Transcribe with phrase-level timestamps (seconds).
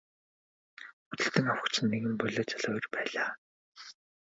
[1.07, 3.29] Худалдан авагч нь нэгэн булиа залуу эр байлаа.